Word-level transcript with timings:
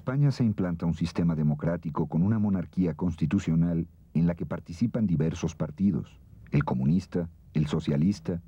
España 0.00 0.30
se 0.30 0.44
implanta 0.44 0.86
un 0.86 0.94
sistema 0.94 1.36
democrático 1.36 2.06
con 2.06 2.22
una 2.22 2.38
monarquía 2.38 2.94
constitucional 2.94 3.86
en 4.14 4.26
la 4.26 4.34
que 4.34 4.46
participan 4.46 5.06
diversos 5.06 5.54
partidos, 5.54 6.18
el 6.52 6.64
comunista, 6.64 7.28
el 7.52 7.66
socialista, 7.66 8.40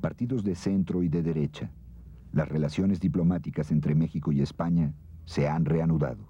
partidos 0.00 0.42
de 0.42 0.56
centro 0.56 1.04
y 1.04 1.08
de 1.08 1.22
derecha. 1.22 1.70
Las 2.32 2.48
relaciones 2.48 2.98
diplomáticas 2.98 3.70
entre 3.70 3.94
México 3.94 4.32
y 4.32 4.40
España 4.40 4.94
se 5.26 5.46
han 5.48 5.64
reanudado. 5.64 6.26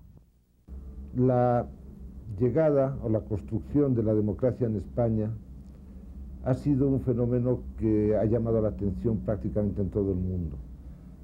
La 1.14 1.66
llegada 2.38 2.98
o 3.02 3.08
la 3.08 3.20
construcción 3.20 3.94
de 3.94 4.02
la 4.02 4.12
democracia 4.12 4.66
en 4.66 4.76
España 4.76 5.30
ha 6.44 6.52
sido 6.52 6.86
un 6.86 7.00
fenómeno 7.00 7.62
que 7.78 8.14
ha 8.14 8.26
llamado 8.26 8.60
la 8.60 8.68
atención 8.68 9.20
prácticamente 9.20 9.80
en 9.80 9.88
todo 9.88 10.10
el 10.10 10.18
mundo. 10.18 10.58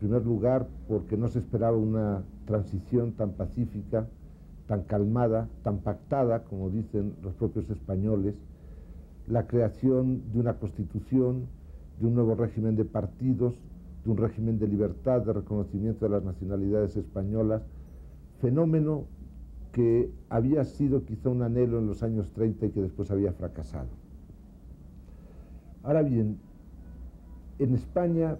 Primer 0.03 0.27
lugar, 0.27 0.67
porque 0.89 1.17
no 1.17 1.29
se 1.29 1.39
esperaba 1.39 1.77
una 1.77 2.25
transición 2.45 3.13
tan 3.13 3.35
pacífica, 3.35 4.09
tan 4.67 4.83
calmada, 4.83 5.49
tan 5.63 5.79
pactada, 5.79 6.43
como 6.43 6.71
dicen 6.71 7.15
los 7.23 7.35
propios 7.35 7.71
españoles, 7.71 8.35
la 9.29 9.47
creación 9.47 10.33
de 10.33 10.41
una 10.41 10.55
constitución, 10.55 11.47
de 12.01 12.07
un 12.09 12.17
nuevo 12.17 12.35
régimen 12.35 12.75
de 12.75 12.85
partidos, 12.85 13.55
de 14.05 14.11
un 14.11 14.17
régimen 14.17 14.59
de 14.59 14.67
libertad, 14.67 15.23
de 15.23 15.35
reconocimiento 15.35 16.05
de 16.05 16.11
las 16.11 16.25
nacionalidades 16.25 16.97
españolas, 16.97 17.63
fenómeno 18.41 19.05
que 19.71 20.11
había 20.29 20.65
sido 20.65 21.05
quizá 21.05 21.29
un 21.29 21.43
anhelo 21.43 21.79
en 21.79 21.87
los 21.87 22.03
años 22.03 22.33
30 22.33 22.67
y 22.67 22.71
que 22.71 22.83
después 22.83 23.13
había 23.13 23.35
fracasado. 23.35 23.91
Ahora 25.85 26.03
bien, 26.03 26.39
en 27.61 27.75
España, 27.75 28.37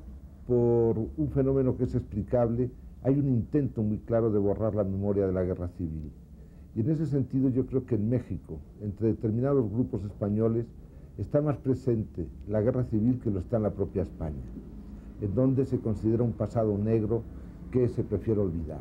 por 0.47 0.99
un 0.99 1.31
fenómeno 1.33 1.77
que 1.77 1.85
es 1.85 1.95
explicable, 1.95 2.71
hay 3.03 3.19
un 3.19 3.29
intento 3.29 3.83
muy 3.83 3.99
claro 3.99 4.31
de 4.31 4.39
borrar 4.39 4.75
la 4.75 4.85
memoria 4.85 5.27
de 5.27 5.33
la 5.33 5.43
guerra 5.43 5.69
civil. 5.69 6.11
Y 6.75 6.81
en 6.81 6.91
ese 6.91 7.07
sentido 7.07 7.49
yo 7.51 7.67
creo 7.67 7.85
que 7.85 7.97
en 7.97 8.09
México, 8.09 8.59
entre 8.81 9.09
determinados 9.09 9.71
grupos 9.71 10.05
españoles, 10.05 10.67
está 11.19 11.43
más 11.43 11.59
presente 11.59 12.27
la 12.49 12.61
guerra 12.61 12.85
civil 12.85 13.21
que 13.21 13.31
lo 13.31 13.41
está 13.41 13.59
en 13.59 13.65
la 13.65 13.71
propia 13.71 14.03
España, 14.03 14.43
en 15.21 15.35
donde 15.35 15.65
se 15.67 15.79
considera 15.79 16.23
un 16.23 16.33
pasado 16.33 16.77
negro 16.79 17.23
que 17.71 17.89
se 17.89 18.03
prefiere 18.03 18.41
olvidar. 18.41 18.81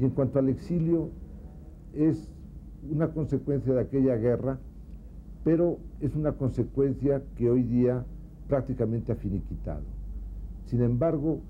Y 0.00 0.04
en 0.04 0.10
cuanto 0.10 0.38
al 0.38 0.48
exilio, 0.48 1.10
es 1.94 2.28
una 2.90 3.08
consecuencia 3.12 3.72
de 3.72 3.80
aquella 3.80 4.16
guerra, 4.16 4.58
pero 5.44 5.78
es 6.00 6.14
una 6.14 6.32
consecuencia 6.32 7.22
que 7.36 7.50
hoy 7.50 7.62
día 7.62 8.04
prácticamente 8.48 9.12
ha 9.12 9.16
finiquitado. 9.16 9.82
Sin 10.72 10.80
embargo, 10.80 11.40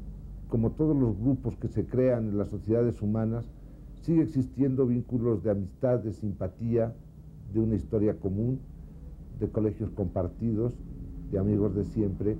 como 0.48 0.73
todos 0.73 0.97
los 0.97 1.17
grupos 1.17 1.56
que 1.56 1.69
se 1.69 1.87
crean 1.87 2.31
en 2.31 2.39
las 2.39 2.48
sociedades 2.48 3.01
humanas, 3.03 3.48
sigue 4.01 4.23
existiendo 4.23 4.84
vínculos 4.84 5.45
de 5.45 5.53
amistad, 5.53 6.01
de 6.01 6.12
simpatía, 6.12 6.92
de 7.53 7.61
una 7.61 7.77
historia 7.77 8.19
común, 8.19 8.59
de 9.39 9.48
colegios 9.48 9.93
compartidos, 9.93 10.77
de 11.31 11.39
amigos 11.39 11.73
de 11.77 11.84
siempre, 11.84 12.37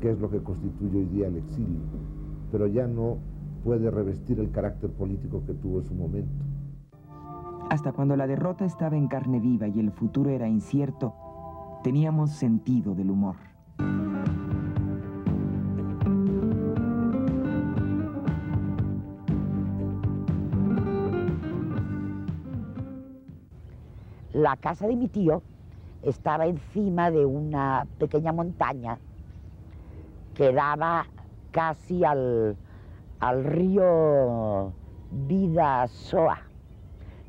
que 0.00 0.12
es 0.12 0.18
lo 0.18 0.30
que 0.30 0.42
constituye 0.42 1.00
hoy 1.00 1.04
día 1.08 1.26
el 1.26 1.36
exilio, 1.36 1.80
pero 2.50 2.66
ya 2.68 2.86
no 2.86 3.18
puede 3.62 3.90
revestir 3.90 4.40
el 4.40 4.50
carácter 4.50 4.88
político 4.92 5.42
que 5.46 5.52
tuvo 5.52 5.80
en 5.80 5.84
su 5.84 5.94
momento. 5.94 6.42
Hasta 7.68 7.92
cuando 7.92 8.16
la 8.16 8.26
derrota 8.26 8.64
estaba 8.64 8.96
en 8.96 9.08
carne 9.08 9.40
viva 9.40 9.68
y 9.68 9.78
el 9.78 9.90
futuro 9.90 10.30
era 10.30 10.48
incierto, 10.48 11.12
teníamos 11.84 12.30
sentido 12.30 12.94
del 12.94 13.10
humor. 13.10 13.51
La 24.32 24.56
casa 24.56 24.86
de 24.86 24.96
mi 24.96 25.08
tío 25.08 25.42
estaba 26.02 26.46
encima 26.46 27.10
de 27.10 27.26
una 27.26 27.86
pequeña 27.98 28.32
montaña 28.32 28.98
que 30.32 30.54
daba 30.54 31.06
casi 31.50 32.02
al, 32.02 32.56
al 33.20 33.44
río 33.44 34.72
Vidasoa, 35.10 36.38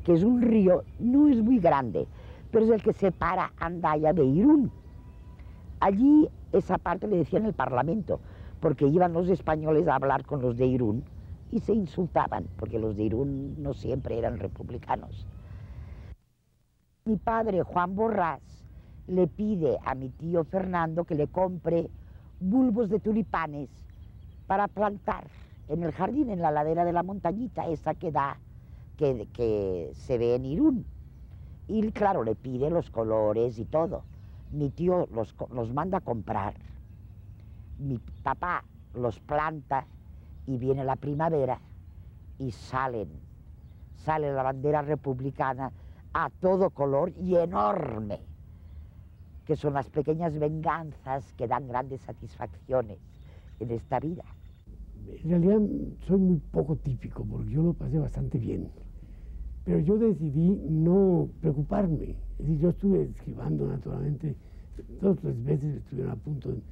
que 0.02 0.14
es 0.14 0.24
un 0.24 0.40
río, 0.40 0.82
no 0.98 1.28
es 1.28 1.42
muy 1.42 1.58
grande, 1.58 2.08
pero 2.50 2.64
es 2.64 2.70
el 2.70 2.82
que 2.82 2.94
separa 2.94 3.52
Andaya 3.58 4.14
de 4.14 4.24
Irún. 4.24 4.72
Allí 5.80 6.26
esa 6.52 6.78
parte 6.78 7.06
le 7.06 7.18
decían 7.18 7.44
el 7.44 7.52
Parlamento, 7.52 8.18
porque 8.60 8.86
iban 8.86 9.12
los 9.12 9.28
españoles 9.28 9.88
a 9.88 9.96
hablar 9.96 10.24
con 10.24 10.40
los 10.40 10.56
de 10.56 10.64
Irún 10.64 11.04
y 11.52 11.60
se 11.60 11.74
insultaban, 11.74 12.46
porque 12.56 12.78
los 12.78 12.96
de 12.96 13.02
Irún 13.02 13.62
no 13.62 13.74
siempre 13.74 14.18
eran 14.18 14.38
republicanos. 14.38 15.26
Mi 17.06 17.18
padre, 17.18 17.62
Juan 17.62 17.94
Borrás, 17.94 18.40
le 19.08 19.26
pide 19.26 19.78
a 19.84 19.94
mi 19.94 20.08
tío 20.08 20.42
Fernando 20.44 21.04
que 21.04 21.14
le 21.14 21.26
compre 21.26 21.90
bulbos 22.40 22.88
de 22.88 22.98
tulipanes 22.98 23.68
para 24.46 24.68
plantar 24.68 25.26
en 25.68 25.82
el 25.82 25.92
jardín, 25.92 26.30
en 26.30 26.40
la 26.40 26.50
ladera 26.50 26.82
de 26.86 26.94
la 26.94 27.02
montañita, 27.02 27.66
esa 27.66 27.92
que 27.92 28.10
da, 28.10 28.38
que, 28.96 29.28
que 29.34 29.90
se 29.92 30.16
ve 30.16 30.36
en 30.36 30.46
Irún. 30.46 30.86
Y 31.68 31.92
claro, 31.92 32.24
le 32.24 32.36
pide 32.36 32.70
los 32.70 32.88
colores 32.88 33.58
y 33.58 33.66
todo. 33.66 34.04
Mi 34.50 34.70
tío 34.70 35.06
los, 35.12 35.34
los 35.50 35.74
manda 35.74 35.98
a 35.98 36.00
comprar. 36.00 36.54
Mi 37.78 37.98
papá 38.22 38.64
los 38.94 39.20
planta 39.20 39.86
y 40.46 40.56
viene 40.56 40.84
la 40.84 40.96
primavera 40.96 41.60
y 42.38 42.50
salen. 42.50 43.10
Sale 43.94 44.32
la 44.32 44.42
bandera 44.42 44.80
republicana 44.80 45.70
a 46.14 46.30
todo 46.30 46.70
color 46.70 47.12
y 47.20 47.36
enorme 47.36 48.20
que 49.44 49.56
son 49.56 49.74
las 49.74 49.90
pequeñas 49.90 50.38
venganzas 50.38 51.32
que 51.34 51.46
dan 51.46 51.68
grandes 51.68 52.00
satisfacciones 52.00 52.98
en 53.60 53.70
esta 53.70 54.00
vida. 54.00 54.24
En 55.06 55.28
realidad 55.28 55.60
soy 56.06 56.18
muy 56.18 56.38
poco 56.38 56.76
típico 56.76 57.24
porque 57.24 57.50
yo 57.50 57.62
lo 57.62 57.74
pasé 57.74 57.98
bastante 57.98 58.38
bien, 58.38 58.70
pero 59.64 59.80
yo 59.80 59.98
decidí 59.98 60.62
no 60.68 61.28
preocuparme. 61.40 62.16
Es 62.38 62.38
decir, 62.38 62.58
yo 62.58 62.70
estuve 62.70 63.02
esquivando 63.02 63.66
naturalmente, 63.66 64.34
dos 65.00 65.18
o 65.18 65.20
tres 65.20 65.44
veces 65.44 65.76
estuvieron 65.76 66.12
a 66.12 66.16
punto 66.16 66.52
de 66.52 66.62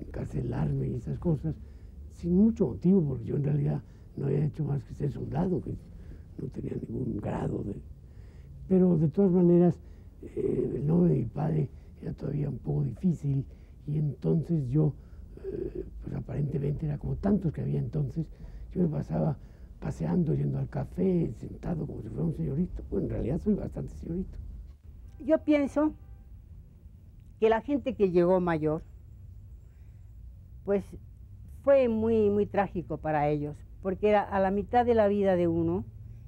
encarcelarme 0.00 0.88
y 0.88 0.94
esas 0.94 1.18
cosas, 1.18 1.54
sin 2.12 2.34
mucho 2.34 2.68
motivo, 2.68 3.02
porque 3.02 3.24
yo 3.24 3.36
en 3.36 3.44
realidad 3.44 3.82
no 4.16 4.26
había 4.26 4.44
hecho 4.44 4.64
más 4.64 4.82
que 4.84 4.94
ser 4.94 5.12
soldado, 5.12 5.60
que 5.60 5.74
no 6.40 6.48
tenía 6.48 6.72
ningún 6.88 7.18
grado 7.20 7.62
de... 7.62 7.74
Pero 8.68 8.96
de 8.96 9.08
todas 9.08 9.30
maneras, 9.30 9.78
eh, 10.22 10.72
el 10.76 10.86
nombre 10.86 11.12
de 11.12 11.18
mi 11.20 11.26
padre 11.26 11.68
era 12.00 12.12
todavía 12.12 12.48
un 12.48 12.58
poco 12.58 12.84
difícil 12.84 13.44
y 13.86 13.98
entonces 13.98 14.68
yo, 14.68 14.94
eh, 15.44 15.84
pues 16.02 16.14
aparentemente 16.14 16.86
era 16.86 16.98
como 16.98 17.16
tantos 17.16 17.52
que 17.52 17.60
había 17.60 17.78
entonces, 17.78 18.26
yo 18.72 18.82
me 18.82 18.88
pasaba 18.88 19.36
paseando, 19.80 20.34
yendo 20.34 20.58
al 20.58 20.68
café, 20.68 21.32
sentado 21.38 21.86
como 21.86 22.02
si 22.02 22.08
fuera 22.08 22.24
un 22.24 22.34
señorito. 22.34 22.82
Bueno, 22.90 23.06
en 23.06 23.10
realidad 23.10 23.40
soy 23.42 23.54
bastante 23.54 23.92
señorito. 23.94 24.38
Yo 25.18 25.38
pienso 25.38 25.92
que 27.40 27.48
la 27.48 27.60
gente 27.60 27.94
que 27.94 28.10
llegó 28.10 28.40
mayor, 28.40 28.82
pues 30.64 30.84
fue 31.62 31.88
muy, 31.88 32.30
muy 32.30 32.46
trágico 32.46 32.98
para 32.98 33.28
ellos, 33.28 33.56
porque 33.82 34.08
era 34.08 34.22
a 34.22 34.38
la 34.40 34.50
mitad 34.50 34.86
de 34.86 34.94
la 34.94 35.08
vida 35.08 35.36
de 35.36 35.48
uno, 35.48 35.84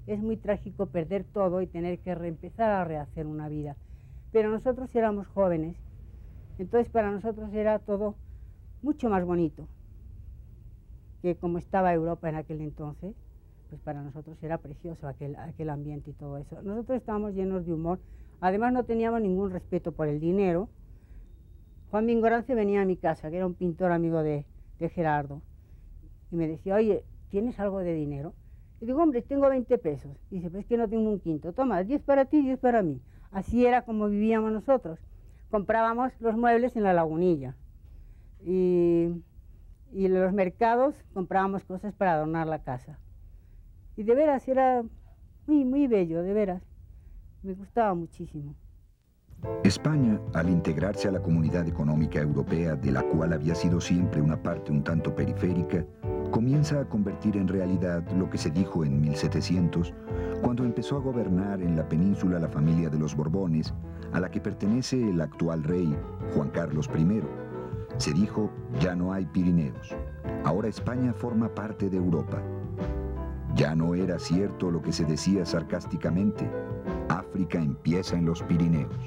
es 0.07 0.21
muy 0.21 0.37
trágico 0.37 0.87
perder 0.87 1.25
todo 1.25 1.63
y 1.63 1.67
tener 1.67 1.99
que 2.01 2.15
reempezar 2.15 2.71
a 2.71 2.85
rehacer 2.85 3.27
una 3.27 3.49
vida 3.49 3.77
pero 4.35 4.51
nosotros 4.51 4.93
éramos 4.97 5.29
jóvenes, 5.29 5.77
entonces 6.59 6.91
para 6.91 7.13
nosotros 7.13 7.55
era 7.55 7.79
todo 7.79 8.17
mucho 8.83 9.09
más 9.09 9.25
bonito 9.25 9.69
que 11.23 11.37
como 11.37 11.59
estaba 11.59 11.95
Europa 11.95 12.29
en 12.29 12.35
aquel 12.35 12.61
entonces, 12.61 13.15
pues 13.71 13.81
para 13.83 14.03
nosotros 14.03 14.37
era 14.43 14.59
precioso 14.59 15.07
aquel, 15.07 15.37
aquel 15.37 15.71
ambiente 15.71 16.11
y 16.11 16.15
todo 16.15 16.37
eso. 16.39 16.61
Nosotros 16.63 16.99
estábamos 16.99 17.33
llenos 17.35 17.65
de 17.65 17.73
humor, 17.73 18.01
además 18.41 18.73
no 18.73 18.85
teníamos 18.85 19.21
ningún 19.23 19.51
respeto 19.53 19.93
por 19.93 20.09
el 20.09 20.19
dinero. 20.21 20.69
Juan 21.91 22.07
Mingorance 22.07 22.55
venía 22.55 22.83
a 22.83 22.85
mi 22.85 22.97
casa, 22.97 23.31
que 23.31 23.37
era 23.37 23.47
un 23.47 23.55
pintor 23.55 23.93
amigo 23.93 24.23
de, 24.23 24.45
de 24.81 24.89
Gerardo, 24.91 25.43
y 26.31 26.37
me 26.37 26.49
decía, 26.49 26.75
oye, 26.75 27.05
¿tienes 27.31 27.59
algo 27.61 27.79
de 27.79 27.95
dinero? 27.95 28.35
Y 28.85 28.87
digo, 28.87 29.03
hombre, 29.03 29.23
tengo 29.23 29.49
20 29.49 29.79
pesos. 29.79 30.13
Y 30.31 30.35
dice, 30.35 30.51
pues 30.51 30.65
es 30.65 30.69
que 30.69 30.77
no 30.77 30.87
tengo 30.87 31.09
un 31.09 31.19
quinto. 31.19 31.55
Toma, 31.55 31.83
10 31.83 32.03
para 32.03 32.27
ti, 32.27 32.43
10 32.43 32.59
para 32.59 32.83
mí. 32.83 33.01
Así 33.31 33.65
era 33.65 33.81
como 33.81 34.11
vivíamos 34.11 34.53
nosotros. 34.53 34.99
Comprábamos 35.51 36.13
los 36.21 36.37
muebles 36.37 36.77
en 36.77 36.83
la 36.83 36.93
lagunilla. 36.93 37.57
Y, 38.45 39.09
en 39.95 40.21
los 40.21 40.35
mercados 40.35 40.95
comprábamos 41.15 41.65
cosas 41.65 41.95
para 41.95 42.13
adornar 42.13 42.47
la 42.47 42.59
casa. 42.59 42.99
Y 43.97 44.03
de 44.03 44.15
veras 44.15 44.47
era 44.49 44.85
muy, 45.47 45.65
muy 45.65 45.87
bello, 45.87 46.23
de 46.23 46.35
veras. 46.35 46.63
Me 47.43 47.55
gustaba 47.55 47.95
muchísimo. 47.95 48.55
España, 49.63 50.21
al 50.35 50.51
integrarse 50.51 51.09
a 51.09 51.13
la 51.13 51.23
Comunidad 51.23 51.67
Económica 51.67 52.21
Europea, 52.21 52.77
de 52.77 52.93
la 52.93 53.03
cual 53.03 53.33
había 53.33 53.55
sido 53.55 53.81
siempre 53.81 54.21
una 54.21 54.43
parte 54.43 54.73
un 54.73 54.85
tanto 54.85 55.15
periférica, 55.15 55.87
comienza 56.35 56.81
a 56.81 56.85
convertir 56.89 57.37
en 57.37 57.47
realidad 57.47 58.03
lo 58.19 58.29
que 58.29 58.39
se 58.39 58.51
dijo 58.51 58.85
en 58.85 59.01
1700, 59.01 59.95
cuando 60.43 60.65
empezó 60.65 60.97
a 60.97 61.01
gobernar 61.01 61.63
en 61.63 61.77
la 61.77 61.89
península 61.89 62.41
la 62.41 62.49
familia 62.49 62.91
de 62.91 62.99
los 62.99 63.15
Borbones, 63.15 63.73
a 64.13 64.19
la 64.19 64.29
que 64.29 64.41
pertenece 64.41 65.11
el 65.11 65.21
actual 65.21 65.63
rey, 65.63 65.97
Juan 66.35 66.51
Carlos 66.51 66.91
I. 66.93 67.23
Se 67.99 68.13
dijo, 68.13 68.51
ya 68.81 68.97
no 68.97 69.13
hay 69.13 69.27
Pirineos. 69.27 69.95
Ahora 70.43 70.67
España 70.67 71.13
forma 71.13 71.55
parte 71.55 71.89
de 71.89 71.99
Europa. 71.99 72.43
Ya 73.55 73.77
no 73.77 73.95
era 73.95 74.19
cierto 74.19 74.73
lo 74.73 74.83
que 74.83 74.91
se 74.91 75.05
decía 75.05 75.47
sarcásticamente. 75.47 76.51
África 77.11 77.61
empieza 77.61 78.17
en 78.17 78.25
los 78.25 78.43
Pirineos. 78.43 78.99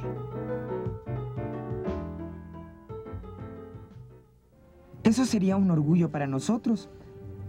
Eso 5.04 5.26
sería 5.26 5.58
un 5.58 5.72
orgullo 5.72 6.10
para 6.10 6.26
nosotros. 6.26 6.90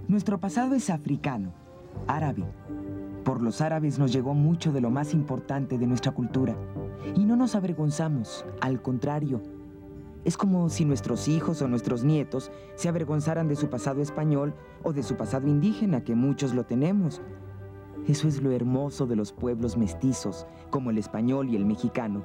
Nuestro 0.08 0.40
pasado 0.40 0.74
es 0.74 0.88
africano, 0.88 1.52
árabe. 2.06 2.42
Por 3.24 3.42
los 3.42 3.60
árabes 3.60 3.98
nos 3.98 4.10
llegó 4.10 4.32
mucho 4.32 4.72
de 4.72 4.80
lo 4.80 4.88
más 4.88 5.12
importante 5.12 5.76
de 5.76 5.86
nuestra 5.86 6.12
cultura. 6.12 6.56
Y 7.14 7.26
no 7.26 7.36
nos 7.36 7.54
avergonzamos, 7.54 8.46
al 8.62 8.80
contrario, 8.80 9.42
es 10.24 10.38
como 10.38 10.70
si 10.70 10.86
nuestros 10.86 11.28
hijos 11.28 11.60
o 11.60 11.68
nuestros 11.68 12.04
nietos 12.04 12.50
se 12.74 12.88
avergonzaran 12.88 13.48
de 13.48 13.56
su 13.56 13.68
pasado 13.68 14.00
español 14.00 14.54
o 14.82 14.94
de 14.94 15.02
su 15.02 15.14
pasado 15.16 15.46
indígena, 15.46 16.02
que 16.02 16.14
muchos 16.14 16.54
lo 16.54 16.64
tenemos. 16.64 17.20
Eso 18.06 18.28
es 18.28 18.40
lo 18.40 18.50
hermoso 18.50 19.06
de 19.06 19.16
los 19.16 19.32
pueblos 19.32 19.76
mestizos, 19.76 20.46
como 20.70 20.88
el 20.88 20.96
español 20.96 21.50
y 21.50 21.56
el 21.56 21.66
mexicano, 21.66 22.24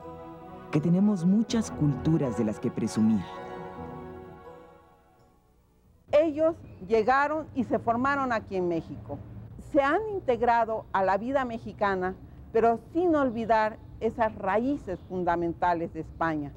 que 0.71 0.79
tenemos 0.79 1.25
muchas 1.25 1.69
culturas 1.69 2.37
de 2.37 2.45
las 2.45 2.61
que 2.61 2.71
presumir. 2.71 3.19
Ellos 6.13 6.55
llegaron 6.87 7.47
y 7.53 7.65
se 7.65 7.77
formaron 7.79 8.31
aquí 8.31 8.55
en 8.55 8.69
México. 8.69 9.19
Se 9.73 9.81
han 9.81 10.07
integrado 10.13 10.85
a 10.93 11.03
la 11.03 11.17
vida 11.17 11.43
mexicana, 11.43 12.15
pero 12.53 12.79
sin 12.93 13.13
olvidar 13.15 13.77
esas 13.99 14.33
raíces 14.35 14.99
fundamentales 15.09 15.93
de 15.93 15.99
España 15.99 16.53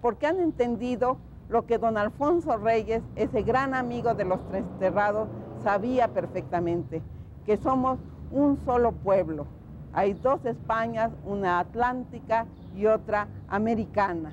porque 0.00 0.26
han 0.26 0.40
entendido 0.40 1.18
lo 1.48 1.66
que 1.66 1.78
don 1.78 1.96
Alfonso 1.96 2.56
Reyes, 2.56 3.02
ese 3.16 3.42
gran 3.42 3.74
amigo 3.74 4.14
de 4.14 4.24
los 4.24 4.40
desterrados, 4.52 5.28
sabía 5.62 6.08
perfectamente, 6.08 7.02
que 7.46 7.56
somos 7.56 7.98
un 8.30 8.58
solo 8.64 8.92
pueblo. 8.92 9.46
Hay 9.94 10.12
dos 10.12 10.44
Españas, 10.44 11.10
una 11.24 11.58
atlántica 11.58 12.46
y 12.76 12.86
otra 12.86 13.28
americana. 13.48 14.32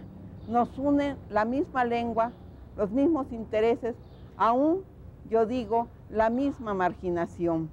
Nos 0.49 0.77
unen 0.77 1.17
la 1.29 1.45
misma 1.45 1.85
lengua, 1.85 2.31
los 2.75 2.91
mismos 2.91 3.31
intereses, 3.31 3.95
aún, 4.37 4.83
yo 5.29 5.45
digo, 5.45 5.87
la 6.09 6.29
misma 6.29 6.73
marginación. 6.73 7.69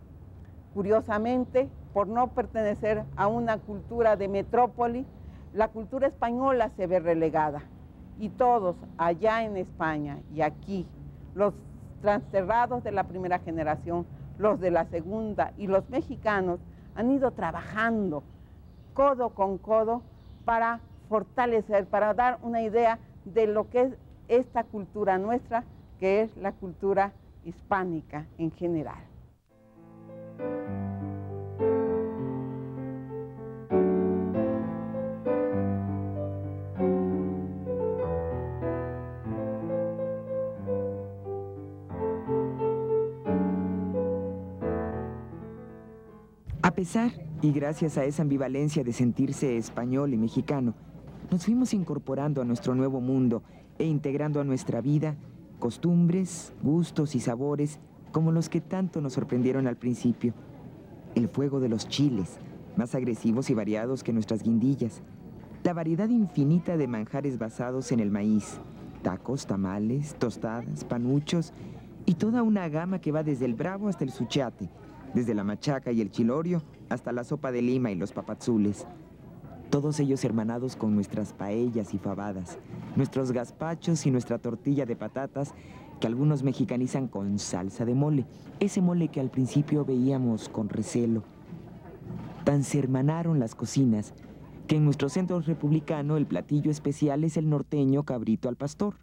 Curiosamente, 0.75 1.69
por 1.93 2.09
no 2.09 2.29
pertenecer 2.29 3.05
a 3.17 3.27
una 3.27 3.59
cultura 3.59 4.17
de 4.17 4.29
metrópoli, 4.29 5.07
la 5.53 5.69
cultura 5.69 6.07
española 6.07 6.71
se 6.77 6.87
ve 6.87 6.99
relegada 6.99 7.63
y 8.19 8.31
todos 8.31 8.77
allá 8.97 9.45
en 9.45 9.57
España 9.57 10.21
y 10.35 10.41
aquí, 10.41 10.87
los 11.35 11.55
transterrados 12.01 12.83
de 12.85 12.93
la 12.93 13.05
primera 13.05 13.39
generación, 13.39 14.07
los 14.39 14.61
de 14.61 14.71
la 14.71 14.87
segunda 14.87 15.53
y 15.57 15.67
los 15.67 15.89
mexicanos 15.91 16.61
han 16.95 17.11
ido 17.11 17.31
trabajando 17.33 18.23
codo 18.95 19.31
con 19.31 19.59
codo 19.59 20.03
para 20.45 20.81
fortalecer, 21.09 21.87
para 21.87 22.15
dar 22.15 22.39
una 22.43 22.63
idea 22.63 22.99
de 23.25 23.47
lo 23.47 23.69
que 23.71 23.83
es 23.83 23.93
esta 24.29 24.65
cultura 24.65 25.19
nuestra, 25.19 25.65
que 26.03 26.23
es 26.23 26.37
la 26.37 26.51
cultura 26.51 27.13
hispánica 27.45 28.27
en 28.37 28.51
general. 28.51 28.99
A 46.63 46.73
pesar 46.75 47.13
y 47.43 47.53
gracias 47.53 47.97
a 47.97 48.05
esa 48.05 48.23
ambivalencia 48.23 48.83
de 48.83 48.93
sentirse 48.93 49.57
español 49.57 50.15
y 50.15 50.17
mexicano, 50.17 50.75
nos 51.31 51.45
fuimos 51.45 51.73
incorporando 51.73 52.43
a 52.43 52.45
nuestro 52.45 52.75
nuevo 52.75 53.01
mundo 53.01 53.45
e 53.79 53.85
integrando 53.85 54.41
a 54.41 54.45
nuestra 54.45 54.81
vida 54.81 55.17
costumbres, 55.63 56.53
gustos 56.61 57.15
y 57.15 57.21
sabores 57.21 57.79
como 58.11 58.33
los 58.33 58.49
que 58.49 58.61
tanto 58.61 59.01
nos 59.01 59.13
sorprendieron 59.13 59.69
al 59.69 59.77
principio. 59.77 60.35
El 61.15 61.29
fuego 61.29 61.61
de 61.61 61.69
los 61.69 61.87
chiles, 61.87 62.41
más 62.75 62.97
agresivos 62.97 63.49
y 63.49 63.55
variados 63.55 64.03
que 64.03 64.13
nuestras 64.13 64.43
guindillas. 64.43 65.03
La 65.63 65.73
variedad 65.73 66.09
infinita 66.09 66.77
de 66.77 66.89
manjares 66.89 67.39
basados 67.39 67.93
en 67.93 68.01
el 68.01 68.11
maíz. 68.11 68.59
Tacos, 69.03 69.47
tamales, 69.47 70.17
tostadas, 70.17 70.83
panuchos 70.83 71.53
y 72.07 72.15
toda 72.15 72.43
una 72.43 72.69
gama 72.69 73.01
que 73.01 73.13
va 73.13 73.23
desde 73.23 73.45
el 73.45 73.55
bravo 73.55 73.87
hasta 73.87 74.03
el 74.03 74.11
suchate 74.11 74.69
desde 75.15 75.35
la 75.35 75.45
machaca 75.45 75.93
y 75.93 76.01
el 76.01 76.11
chilorio 76.11 76.63
hasta 76.89 77.13
la 77.13 77.23
sopa 77.23 77.53
de 77.53 77.63
lima 77.63 77.93
y 77.93 77.95
los 77.95 78.13
papazules. 78.13 78.85
Todos 79.73 79.99
ellos 80.01 80.23
hermanados 80.23 80.77
con 80.77 80.95
nuestras 80.95 81.33
paellas 81.33 81.95
y 81.95 81.99
fabadas, 81.99 82.59
nuestros 82.95 83.33
gazpachos 83.33 84.05
y 84.05 84.11
nuestra 84.11 84.37
tortilla 84.37 84.85
de 84.85 84.97
patatas 84.97 85.55
que 85.99 86.07
algunos 86.07 86.43
mexicanizan 86.43 87.09
con 87.09 87.39
salsa 87.39 87.87
de 87.87 87.95
mole, 87.95 88.27
ese 88.61 88.83
mole 88.83 89.09
que 89.09 89.19
al 89.19 89.31
principio 89.31 89.87
veíamos 89.87 90.51
con 90.51 90.69
recelo. 90.69 91.23
Tan 92.45 92.65
se 92.65 92.81
hermanaron 92.81 93.41
las 93.41 93.55
cocinas 93.55 94.13
que 94.67 94.77
en 94.77 94.85
nuestro 94.85 95.09
centro 95.09 95.41
republicano 95.41 96.19
el 96.19 96.27
platillo 96.27 96.71
especial 96.71 97.25
es 97.25 97.39
el 97.39 97.49
norteño 97.49 98.03
cabrito 98.03 98.51
al 98.51 98.57
pastor. 98.57 98.97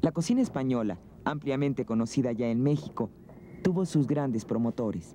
La 0.00 0.12
cocina 0.12 0.40
española, 0.40 0.96
ampliamente 1.26 1.84
conocida 1.84 2.32
ya 2.32 2.48
en 2.48 2.62
México, 2.62 3.10
tuvo 3.62 3.84
sus 3.84 4.06
grandes 4.06 4.46
promotores. 4.46 5.14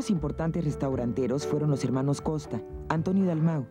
Otros 0.00 0.12
importantes 0.12 0.64
restauranteros 0.64 1.46
fueron 1.46 1.68
los 1.68 1.84
hermanos 1.84 2.22
Costa, 2.22 2.62
Antonio 2.88 3.24
y 3.24 3.26
Dalmau. 3.26 3.66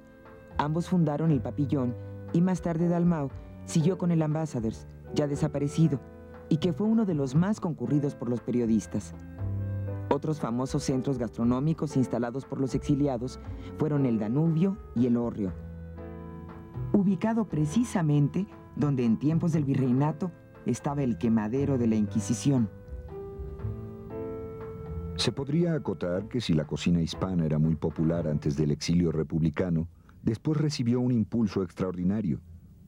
Ambos 0.59 0.87
fundaron 0.87 1.31
el 1.31 1.41
Papillón 1.41 1.95
y 2.33 2.41
más 2.41 2.61
tarde 2.61 2.87
Dalmau 2.87 3.31
siguió 3.65 3.97
con 3.97 4.11
el 4.11 4.21
Ambassadors, 4.21 4.85
ya 5.15 5.27
desaparecido, 5.27 5.99
y 6.47 6.57
que 6.57 6.71
fue 6.71 6.85
uno 6.85 7.05
de 7.05 7.15
los 7.15 7.33
más 7.33 7.59
concurridos 7.59 8.13
por 8.13 8.29
los 8.29 8.41
periodistas. 8.41 9.15
Otros 10.11 10.39
famosos 10.39 10.83
centros 10.83 11.17
gastronómicos 11.17 11.97
instalados 11.97 12.45
por 12.45 12.61
los 12.61 12.75
exiliados 12.75 13.39
fueron 13.79 14.05
el 14.05 14.19
Danubio 14.19 14.77
y 14.95 15.07
el 15.07 15.17
Orrio, 15.17 15.51
ubicado 16.93 17.45
precisamente 17.49 18.45
donde 18.75 19.03
en 19.03 19.17
tiempos 19.17 19.51
del 19.51 19.65
virreinato 19.65 20.31
estaba 20.67 21.01
el 21.01 21.17
quemadero 21.17 21.79
de 21.79 21.87
la 21.87 21.95
Inquisición. 21.95 22.69
Se 25.19 25.33
podría 25.33 25.73
acotar 25.73 26.29
que 26.29 26.39
si 26.39 26.53
la 26.53 26.65
cocina 26.65 27.01
hispana 27.01 27.45
era 27.45 27.59
muy 27.59 27.75
popular 27.75 28.25
antes 28.25 28.55
del 28.55 28.71
exilio 28.71 29.11
republicano, 29.11 29.89
después 30.23 30.57
recibió 30.57 31.01
un 31.01 31.11
impulso 31.11 31.61
extraordinario, 31.61 32.39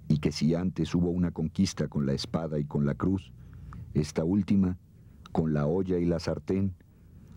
y 0.08 0.20
que 0.20 0.32
si 0.32 0.56
antes 0.56 0.96
hubo 0.96 1.10
una 1.10 1.32
conquista 1.32 1.90
con 1.90 2.06
la 2.06 2.14
espada 2.14 2.58
y 2.58 2.64
con 2.64 2.86
la 2.86 2.96
cruz, 2.96 3.34
esta 3.94 4.24
última, 4.24 4.78
con 5.34 5.54
la 5.54 5.68
olla 5.68 6.00
y 6.00 6.06
la 6.06 6.20
sartén, 6.20 6.74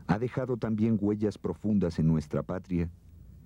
ha 0.06 0.20
dejado 0.20 0.58
también 0.58 0.96
huellas 1.00 1.38
profundas 1.38 1.98
en 1.98 2.06
nuestra 2.06 2.44
patria 2.44 2.88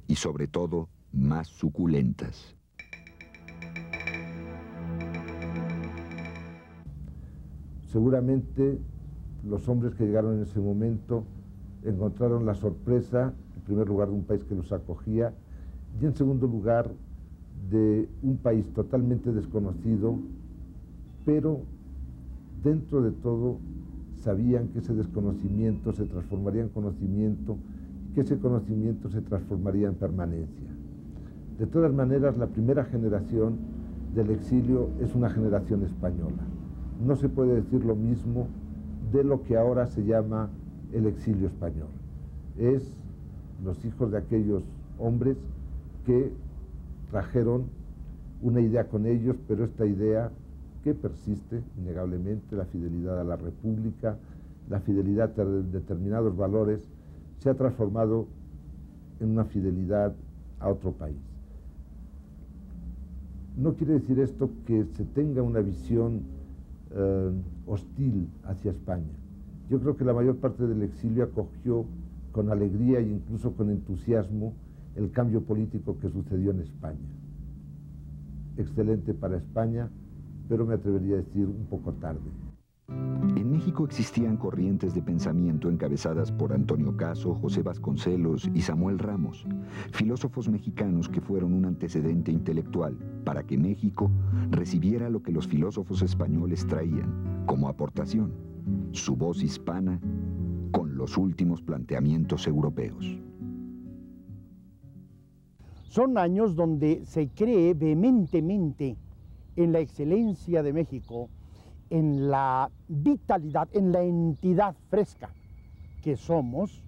y 0.06 0.16
sobre 0.16 0.48
todo 0.48 0.90
más 1.12 1.48
suculentas. 1.48 2.54
Seguramente 7.90 8.78
los 9.44 9.66
hombres 9.66 9.94
que 9.94 10.04
llegaron 10.04 10.36
en 10.36 10.42
ese 10.42 10.60
momento 10.60 11.24
encontraron 11.84 12.46
la 12.46 12.54
sorpresa, 12.54 13.32
en 13.56 13.62
primer 13.62 13.88
lugar, 13.88 14.08
de 14.08 14.14
un 14.14 14.24
país 14.24 14.44
que 14.44 14.54
los 14.54 14.72
acogía 14.72 15.32
y 16.00 16.06
en 16.06 16.14
segundo 16.14 16.46
lugar, 16.46 16.90
de 17.70 18.08
un 18.22 18.36
país 18.36 18.68
totalmente 18.72 19.32
desconocido, 19.32 20.16
pero 21.24 21.60
dentro 22.62 23.02
de 23.02 23.10
todo 23.10 23.58
sabían 24.16 24.68
que 24.68 24.78
ese 24.78 24.94
desconocimiento 24.94 25.92
se 25.92 26.04
transformaría 26.06 26.62
en 26.62 26.68
conocimiento 26.68 27.56
y 28.10 28.14
que 28.14 28.22
ese 28.22 28.38
conocimiento 28.38 29.08
se 29.10 29.20
transformaría 29.20 29.88
en 29.88 29.94
permanencia. 29.94 30.68
De 31.58 31.66
todas 31.66 31.92
maneras, 31.92 32.38
la 32.38 32.46
primera 32.46 32.84
generación 32.84 33.56
del 34.14 34.30
exilio 34.30 34.88
es 35.00 35.14
una 35.14 35.30
generación 35.30 35.82
española. 35.82 36.42
No 37.04 37.16
se 37.16 37.28
puede 37.28 37.56
decir 37.56 37.84
lo 37.84 37.96
mismo 37.96 38.46
de 39.12 39.24
lo 39.24 39.42
que 39.42 39.56
ahora 39.56 39.86
se 39.86 40.04
llama 40.04 40.50
el 40.92 41.06
exilio 41.06 41.48
español. 41.48 41.88
es 42.58 42.82
los 43.64 43.84
hijos 43.84 44.10
de 44.12 44.18
aquellos 44.18 44.62
hombres 44.98 45.36
que 46.06 46.32
trajeron 47.10 47.64
una 48.42 48.60
idea 48.60 48.88
con 48.88 49.06
ellos, 49.06 49.36
pero 49.48 49.64
esta 49.64 49.84
idea 49.84 50.30
que 50.84 50.94
persiste 50.94 51.62
innegablemente, 51.76 52.54
la 52.54 52.64
fidelidad 52.66 53.20
a 53.20 53.24
la 53.24 53.36
República, 53.36 54.16
la 54.68 54.80
fidelidad 54.80 55.38
a 55.40 55.44
determinados 55.44 56.36
valores, 56.36 56.80
se 57.40 57.50
ha 57.50 57.54
transformado 57.54 58.26
en 59.20 59.30
una 59.30 59.44
fidelidad 59.44 60.14
a 60.60 60.68
otro 60.68 60.92
país. 60.92 61.16
No 63.56 63.74
quiere 63.74 63.94
decir 63.94 64.20
esto 64.20 64.50
que 64.66 64.84
se 64.96 65.04
tenga 65.04 65.42
una 65.42 65.60
visión 65.60 66.22
eh, 66.92 67.32
hostil 67.66 68.28
hacia 68.44 68.70
España. 68.70 69.12
Yo 69.68 69.78
creo 69.80 69.96
que 69.96 70.04
la 70.04 70.14
mayor 70.14 70.36
parte 70.36 70.66
del 70.66 70.82
exilio 70.82 71.24
acogió 71.24 71.84
con 72.32 72.50
alegría 72.50 73.00
e 73.00 73.08
incluso 73.08 73.52
con 73.52 73.70
entusiasmo 73.70 74.54
el 74.96 75.10
cambio 75.10 75.42
político 75.42 75.98
que 75.98 76.08
sucedió 76.08 76.52
en 76.52 76.60
España. 76.60 77.08
Excelente 78.56 79.12
para 79.14 79.36
España, 79.36 79.90
pero 80.48 80.64
me 80.64 80.74
atrevería 80.74 81.16
a 81.16 81.18
decir 81.18 81.46
un 81.46 81.66
poco 81.66 81.92
tarde. 81.92 82.30
En 83.36 83.50
México 83.50 83.84
existían 83.84 84.38
corrientes 84.38 84.94
de 84.94 85.02
pensamiento 85.02 85.68
encabezadas 85.68 86.32
por 86.32 86.54
Antonio 86.54 86.96
Caso, 86.96 87.34
José 87.34 87.62
Vasconcelos 87.62 88.50
y 88.54 88.62
Samuel 88.62 88.98
Ramos, 88.98 89.46
filósofos 89.92 90.48
mexicanos 90.48 91.08
que 91.08 91.20
fueron 91.20 91.52
un 91.52 91.66
antecedente 91.66 92.32
intelectual 92.32 92.96
para 93.24 93.42
que 93.42 93.58
México 93.58 94.10
recibiera 94.50 95.10
lo 95.10 95.22
que 95.22 95.32
los 95.32 95.46
filósofos 95.46 96.00
españoles 96.00 96.66
traían 96.66 97.44
como 97.46 97.68
aportación, 97.68 98.47
su 98.92 99.16
voz 99.16 99.42
hispana 99.42 100.00
con 100.72 100.96
los 100.96 101.16
últimos 101.16 101.62
planteamientos 101.62 102.46
europeos. 102.46 103.18
Son 105.84 106.18
años 106.18 106.54
donde 106.54 107.04
se 107.04 107.28
cree 107.28 107.74
vehementemente 107.74 108.96
en 109.56 109.72
la 109.72 109.80
excelencia 109.80 110.62
de 110.62 110.72
México, 110.72 111.28
en 111.90 112.30
la 112.30 112.70
vitalidad, 112.88 113.68
en 113.72 113.92
la 113.92 114.02
entidad 114.02 114.76
fresca 114.90 115.30
que 116.02 116.16
somos, 116.16 116.84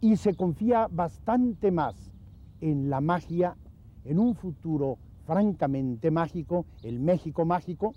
y 0.00 0.16
se 0.16 0.34
confía 0.34 0.88
bastante 0.90 1.70
más 1.70 1.94
en 2.60 2.90
la 2.90 3.00
magia, 3.00 3.56
en 4.04 4.18
un 4.18 4.34
futuro 4.34 4.98
francamente 5.26 6.10
mágico, 6.10 6.64
el 6.82 7.00
México 7.00 7.44
mágico, 7.44 7.94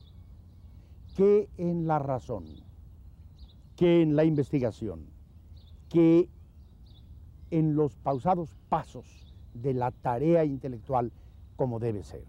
que 1.20 1.50
en 1.58 1.86
la 1.86 2.00
razón, 2.00 2.46
que 3.76 4.02
en 4.02 4.16
la 4.16 4.24
investigación, 4.24 5.02
que 5.90 6.30
en 7.52 7.76
los 7.76 7.98
pausados 7.98 8.56
pasos 8.70 9.36
de 9.54 9.74
la 9.74 9.92
tarea 9.92 10.46
intelectual 10.46 11.12
como 11.58 11.78
debe 11.78 12.04
ser. 12.04 12.24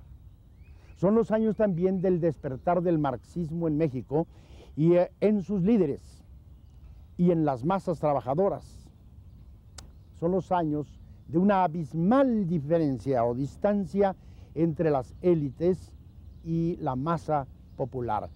Son 0.97 1.15
los 1.15 1.31
años 1.31 1.55
también 1.55 2.01
del 2.01 2.19
despertar 2.19 2.83
del 2.83 2.99
marxismo 2.99 3.69
en 3.69 3.77
México 3.77 4.27
y 4.75 4.95
eh, 4.95 5.13
en 5.21 5.43
sus 5.43 5.63
líderes 5.63 6.25
y 7.17 7.31
en 7.31 7.45
las 7.45 7.65
masas 7.65 8.01
trabajadoras. 8.01 8.91
Son 10.19 10.33
los 10.33 10.51
años 10.51 11.01
de 11.29 11.39
una 11.39 11.63
abismal 11.63 12.49
diferencia 12.49 13.25
o 13.25 13.37
distancia 13.37 14.17
entre 14.57 14.91
las 14.91 15.15
élites 15.23 15.93
y 16.43 16.75
la 16.81 16.97
masa 16.97 17.47
popular. 17.77 18.29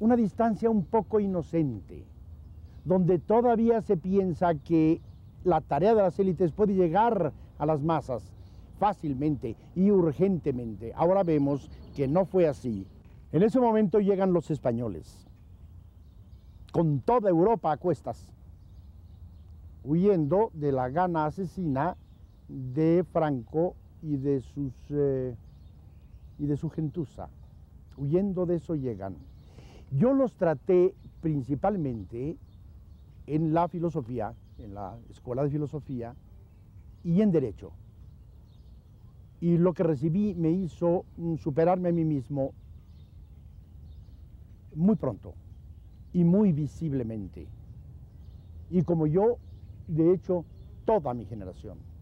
Una 0.00 0.16
distancia 0.16 0.70
un 0.70 0.84
poco 0.84 1.20
inocente, 1.20 2.04
donde 2.84 3.18
todavía 3.18 3.80
se 3.80 3.96
piensa 3.96 4.54
que 4.54 5.00
la 5.44 5.60
tarea 5.60 5.94
de 5.94 6.02
las 6.02 6.18
élites 6.18 6.52
puede 6.52 6.74
llegar 6.74 7.32
a 7.58 7.66
las 7.66 7.82
masas 7.82 8.34
fácilmente 8.78 9.56
y 9.74 9.90
urgentemente. 9.90 10.92
Ahora 10.96 11.22
vemos 11.22 11.70
que 11.94 12.08
no 12.08 12.24
fue 12.24 12.48
así. 12.48 12.86
En 13.32 13.42
ese 13.42 13.60
momento 13.60 14.00
llegan 14.00 14.32
los 14.32 14.50
españoles, 14.50 15.26
con 16.72 17.00
toda 17.00 17.30
Europa 17.30 17.72
a 17.72 17.76
cuestas, 17.76 18.28
huyendo 19.84 20.50
de 20.54 20.72
la 20.72 20.88
gana 20.88 21.26
asesina 21.26 21.96
de 22.48 23.04
Franco 23.12 23.74
y 24.02 24.16
de, 24.16 24.42
eh, 24.90 25.36
y 26.38 26.46
de 26.46 26.56
su 26.56 26.70
gentuza. 26.70 27.28
Huyendo 27.96 28.44
de 28.44 28.56
eso 28.56 28.74
llegan. 28.74 29.16
Yo 29.98 30.12
los 30.12 30.32
traté 30.34 30.92
principalmente 31.20 32.36
en 33.26 33.54
la 33.54 33.68
filosofía, 33.68 34.34
en 34.58 34.74
la 34.74 34.96
escuela 35.10 35.42
de 35.44 35.50
filosofía 35.50 36.14
y 37.04 37.22
en 37.22 37.30
derecho 37.30 37.72
y 39.44 39.58
lo 39.58 39.74
que 39.74 39.82
recibí 39.82 40.34
me 40.34 40.50
hizo 40.50 41.04
mm, 41.18 41.36
superarme 41.36 41.90
a 41.90 41.92
mí 41.92 42.02
mismo 42.02 42.52
muy 44.74 44.96
pronto 44.96 45.34
y 46.14 46.24
muy 46.24 46.52
visiblemente. 46.52 47.46
Y 48.70 48.82
como 48.82 49.06
yo, 49.06 49.36
de 49.86 50.14
hecho, 50.14 50.46
toda 50.86 51.12
mi 51.12 51.26
generación. 51.26 51.93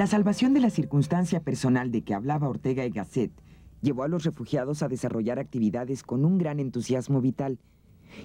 La 0.00 0.06
salvación 0.06 0.54
de 0.54 0.60
la 0.60 0.70
circunstancia 0.70 1.40
personal 1.40 1.90
de 1.90 2.00
que 2.00 2.14
hablaba 2.14 2.48
Ortega 2.48 2.86
y 2.86 2.90
Gasset 2.90 3.30
llevó 3.82 4.02
a 4.02 4.08
los 4.08 4.24
refugiados 4.24 4.82
a 4.82 4.88
desarrollar 4.88 5.38
actividades 5.38 6.04
con 6.04 6.24
un 6.24 6.38
gran 6.38 6.58
entusiasmo 6.58 7.20
vital 7.20 7.58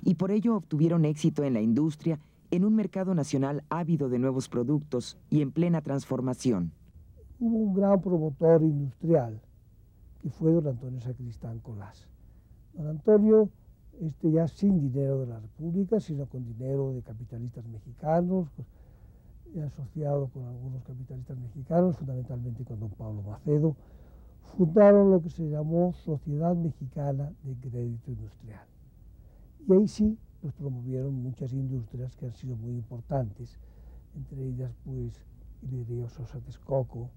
y 0.02 0.16
por 0.16 0.32
ello 0.32 0.56
obtuvieron 0.56 1.04
éxito 1.04 1.44
en 1.44 1.54
la 1.54 1.60
industria 1.60 2.18
en 2.50 2.64
un 2.64 2.78
mercado 2.78 3.14
nacional 3.14 3.62
ávido 3.68 4.08
de 4.08 4.20
nuevos 4.20 4.48
productos 4.48 5.18
y 5.30 5.42
en 5.42 5.52
plena 5.52 5.82
transformación. 5.82 6.72
Hubo 7.42 7.58
un 7.58 7.74
gran 7.74 8.00
promotor 8.00 8.62
industrial 8.64 9.42
que 10.22 10.30
fue 10.30 10.54
don 10.54 10.68
Antonio 10.68 11.02
Sacristán 11.02 11.60
Colás. 11.60 12.08
Don 12.72 12.88
Antonio, 12.88 13.50
este, 14.00 14.32
ya 14.32 14.48
sin 14.48 14.80
dinero 14.80 15.20
de 15.20 15.28
la 15.28 15.42
República, 15.42 16.00
sino 16.00 16.26
con 16.28 16.46
dinero 16.46 16.94
de 16.94 17.02
capitalistas 17.02 17.68
mexicanos, 17.68 18.48
pues, 18.56 18.66
asociado 19.66 20.28
con 20.28 20.46
algunos 20.46 20.84
capitalistas 20.84 21.38
mexicanos, 21.38 21.98
fundamentalmente 21.98 22.66
con 22.66 22.80
don 22.80 22.90
Pablo 22.92 23.22
Macedo, 23.22 23.76
fundaron 24.58 25.12
lo 25.12 25.22
que 25.22 25.30
se 25.30 25.50
llamó 25.50 25.94
Sociedad 25.94 26.56
Mexicana 26.56 27.32
de 27.44 27.56
Crédito 27.56 28.12
Industrial. 28.12 28.66
Y 29.68 29.74
ahí 29.74 29.88
sí, 29.88 30.18
pues 30.42 30.54
promovieron 30.54 31.14
muchas 31.14 31.54
industrias 31.54 32.16
que 32.16 32.26
han 32.26 32.34
sido 32.34 32.56
muy 32.56 32.74
importantes, 32.74 33.60
entre 34.16 34.48
ellas 34.48 34.72
pues 34.84 35.26
Hidreos 35.64 36.14
Sosa 36.14 36.40
Texcoco, 36.40 37.10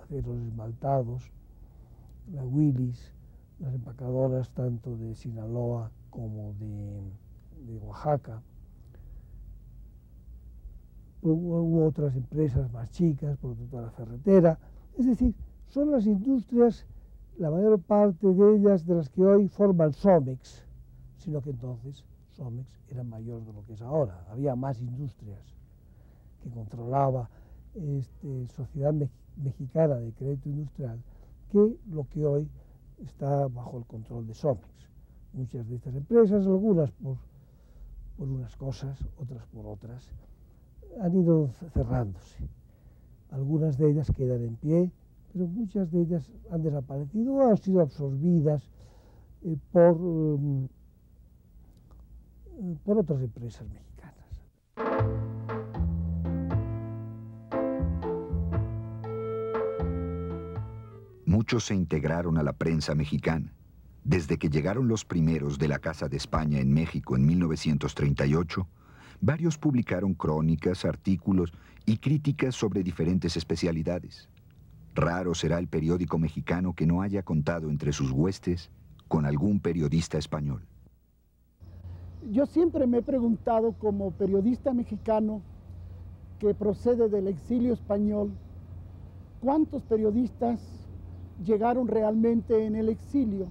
aceros 0.00 0.40
esmaltados, 0.40 1.30
la 2.32 2.44
Willis, 2.44 3.12
las 3.58 3.74
empacadoras 3.74 4.50
tanto 4.50 4.96
de 4.96 5.14
Sinaloa 5.14 5.90
como 6.08 6.54
de, 6.54 7.02
de 7.66 7.78
Oaxaca, 7.78 8.42
hubo 11.22 11.86
otras 11.86 12.16
empresas 12.16 12.72
más 12.72 12.90
chicas, 12.90 13.38
la 13.72 13.90
ferretera, 13.90 14.58
es 14.98 15.06
decir, 15.06 15.34
son 15.68 15.90
las 15.90 16.06
industrias, 16.06 16.86
la 17.38 17.50
mayor 17.50 17.78
parte 17.80 18.26
de 18.26 18.56
ellas 18.56 18.86
de 18.86 18.94
las 18.94 19.08
que 19.08 19.24
hoy 19.24 19.48
forman 19.48 19.92
Somex, 19.92 20.64
sino 21.16 21.40
que 21.40 21.50
entonces 21.50 22.04
Somex 22.30 22.78
era 22.88 23.04
mayor 23.04 23.44
de 23.44 23.52
lo 23.52 23.64
que 23.64 23.74
es 23.74 23.82
ahora, 23.82 24.26
había 24.30 24.54
más 24.56 24.80
industrias. 24.80 25.56
que 26.42 26.50
controlaba 26.50 27.28
este, 27.74 28.48
Sociedad 28.48 28.94
Mexicana 29.36 29.96
de 29.96 30.12
Crédito 30.12 30.48
Industrial, 30.48 30.98
que 31.52 31.76
lo 31.90 32.08
que 32.08 32.24
hoy 32.24 32.48
está 33.04 33.46
bajo 33.48 33.78
el 33.78 33.84
control 33.84 34.26
de 34.26 34.34
Somex. 34.34 34.66
Muchas 35.32 35.68
de 35.68 35.76
estas 35.76 35.94
empresas, 35.94 36.46
algunas 36.46 36.90
por, 36.92 37.16
por 38.16 38.28
unas 38.28 38.56
cosas, 38.56 38.98
otras 39.18 39.46
por 39.46 39.66
otras, 39.66 40.10
han 41.00 41.14
ido 41.14 41.50
cerrándose. 41.72 42.48
Algunas 43.30 43.78
de 43.78 43.90
ellas 43.90 44.10
quedan 44.16 44.42
en 44.42 44.56
pie, 44.56 44.90
pero 45.32 45.46
muchas 45.46 45.90
de 45.90 46.02
ellas 46.02 46.30
han 46.50 46.62
desaparecido 46.62 47.34
o 47.34 47.50
han 47.50 47.56
sido 47.56 47.80
absorbidas 47.80 48.68
eh, 49.42 49.56
por, 49.72 49.96
eh, 49.96 50.68
por 52.84 52.98
otras 52.98 53.22
empresas 53.22 53.66
mexicanas. 53.68 53.90
Muchos 61.24 61.64
se 61.64 61.74
integraron 61.74 62.36
a 62.38 62.42
la 62.42 62.52
prensa 62.52 62.94
mexicana. 62.94 63.54
Desde 64.02 64.38
que 64.38 64.48
llegaron 64.48 64.88
los 64.88 65.04
primeros 65.04 65.58
de 65.58 65.68
la 65.68 65.78
Casa 65.78 66.08
de 66.08 66.16
España 66.16 66.58
en 66.58 66.72
México 66.72 67.16
en 67.16 67.24
1938, 67.26 68.66
varios 69.20 69.58
publicaron 69.58 70.14
crónicas, 70.14 70.84
artículos 70.84 71.52
y 71.86 71.98
críticas 71.98 72.54
sobre 72.54 72.82
diferentes 72.82 73.36
especialidades. 73.36 74.28
Raro 74.94 75.34
será 75.34 75.58
el 75.58 75.68
periódico 75.68 76.18
mexicano 76.18 76.74
que 76.74 76.86
no 76.86 77.02
haya 77.02 77.22
contado 77.22 77.70
entre 77.70 77.92
sus 77.92 78.10
huestes 78.10 78.70
con 79.08 79.24
algún 79.24 79.60
periodista 79.60 80.18
español. 80.18 80.66
Yo 82.30 82.46
siempre 82.46 82.86
me 82.86 82.98
he 82.98 83.02
preguntado 83.02 83.72
como 83.72 84.10
periodista 84.10 84.72
mexicano 84.72 85.42
que 86.38 86.54
procede 86.54 87.08
del 87.08 87.28
exilio 87.28 87.74
español, 87.74 88.30
¿cuántos 89.40 89.82
periodistas 89.82 90.60
llegaron 91.44 91.86
realmente 91.86 92.64
en 92.64 92.76
el 92.76 92.88
exilio? 92.88 93.48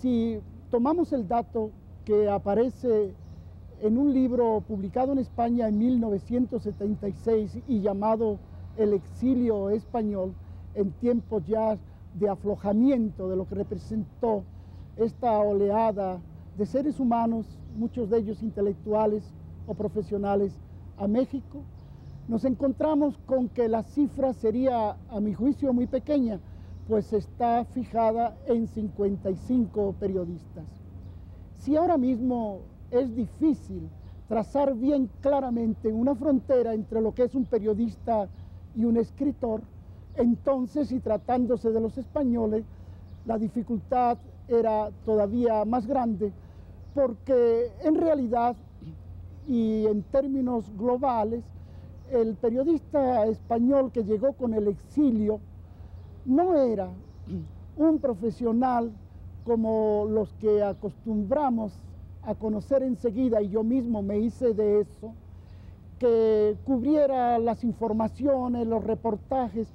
Si 0.00 0.40
tomamos 0.70 1.12
el 1.12 1.26
dato 1.26 1.70
que 2.04 2.28
aparece 2.28 3.14
en 3.82 3.96
un 3.96 4.12
libro 4.12 4.62
publicado 4.66 5.12
en 5.12 5.18
España 5.18 5.68
en 5.68 5.78
1976 5.78 7.58
y 7.66 7.80
llamado 7.80 8.38
El 8.76 8.92
exilio 8.92 9.70
español, 9.70 10.34
en 10.74 10.90
tiempos 10.92 11.46
ya 11.46 11.78
de 12.14 12.28
aflojamiento 12.28 13.28
de 13.28 13.36
lo 13.36 13.46
que 13.46 13.54
representó 13.54 14.42
esta 14.96 15.38
oleada 15.38 16.20
de 16.58 16.66
seres 16.66 17.00
humanos, 17.00 17.46
muchos 17.76 18.10
de 18.10 18.18
ellos 18.18 18.42
intelectuales 18.42 19.24
o 19.66 19.74
profesionales, 19.74 20.52
a 20.98 21.08
México, 21.08 21.62
nos 22.28 22.44
encontramos 22.44 23.16
con 23.24 23.48
que 23.48 23.68
la 23.68 23.82
cifra 23.82 24.34
sería, 24.34 24.96
a 25.08 25.20
mi 25.20 25.32
juicio, 25.32 25.72
muy 25.72 25.86
pequeña, 25.86 26.38
pues 26.86 27.12
está 27.12 27.64
fijada 27.64 28.36
en 28.46 28.66
55 28.66 29.94
periodistas. 29.98 30.64
Si 31.58 31.76
ahora 31.76 31.96
mismo 31.96 32.60
es 32.90 33.14
difícil 33.14 33.88
trazar 34.28 34.74
bien 34.74 35.10
claramente 35.20 35.92
una 35.92 36.14
frontera 36.14 36.72
entre 36.72 37.00
lo 37.00 37.12
que 37.12 37.24
es 37.24 37.34
un 37.34 37.44
periodista 37.44 38.28
y 38.76 38.84
un 38.84 38.96
escritor, 38.96 39.62
entonces, 40.16 40.92
y 40.92 41.00
tratándose 41.00 41.70
de 41.70 41.80
los 41.80 41.98
españoles, 41.98 42.64
la 43.26 43.38
dificultad 43.38 44.18
era 44.48 44.90
todavía 45.04 45.64
más 45.64 45.86
grande, 45.86 46.32
porque 46.94 47.72
en 47.82 47.94
realidad 47.96 48.56
y 49.48 49.86
en 49.86 50.02
términos 50.04 50.64
globales, 50.76 51.42
el 52.12 52.34
periodista 52.36 53.26
español 53.26 53.90
que 53.92 54.04
llegó 54.04 54.32
con 54.32 54.54
el 54.54 54.68
exilio 54.68 55.40
no 56.24 56.54
era 56.54 56.88
un 57.76 57.98
profesional 57.98 58.92
como 59.44 60.06
los 60.08 60.32
que 60.34 60.62
acostumbramos 60.62 61.72
a 62.22 62.34
conocer 62.34 62.82
enseguida, 62.82 63.40
y 63.42 63.48
yo 63.48 63.64
mismo 63.64 64.02
me 64.02 64.18
hice 64.18 64.54
de 64.54 64.80
eso, 64.80 65.14
que 65.98 66.56
cubriera 66.64 67.38
las 67.38 67.62
informaciones, 67.64 68.66
los 68.66 68.82
reportajes, 68.84 69.68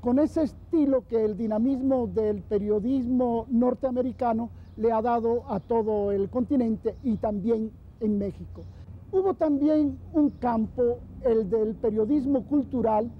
con 0.00 0.18
ese 0.18 0.42
estilo 0.42 1.04
que 1.08 1.24
el 1.24 1.36
dinamismo 1.36 2.06
del 2.06 2.42
periodismo 2.42 3.46
norteamericano 3.48 4.50
le 4.76 4.92
ha 4.92 5.02
dado 5.02 5.42
a 5.52 5.60
todo 5.60 6.12
el 6.12 6.30
continente 6.30 6.94
y 7.02 7.16
también 7.16 7.72
en 8.00 8.18
México. 8.18 8.62
Hubo 9.10 9.34
también 9.34 9.98
un 10.12 10.30
campo, 10.30 10.98
el 11.22 11.50
del 11.50 11.74
periodismo 11.74 12.44
cultural, 12.44 13.10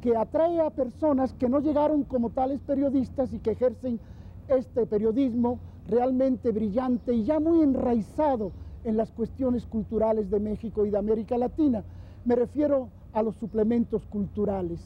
que 0.00 0.16
atrae 0.16 0.60
a 0.60 0.70
personas 0.70 1.32
que 1.32 1.48
no 1.48 1.58
llegaron 1.58 2.04
como 2.04 2.30
tales 2.30 2.60
periodistas 2.60 3.32
y 3.32 3.40
que 3.40 3.52
ejercen 3.52 3.98
este 4.46 4.86
periodismo 4.86 5.58
realmente 5.88 6.52
brillante 6.52 7.14
y 7.14 7.24
ya 7.24 7.40
muy 7.40 7.62
enraizado 7.62 8.52
en 8.84 8.96
las 8.96 9.10
cuestiones 9.10 9.66
culturales 9.66 10.30
de 10.30 10.38
México 10.38 10.86
y 10.86 10.90
de 10.90 10.98
América 10.98 11.36
Latina. 11.36 11.82
Me 12.24 12.36
refiero 12.36 12.88
a 13.12 13.22
los 13.22 13.34
suplementos 13.36 14.04
culturales. 14.06 14.80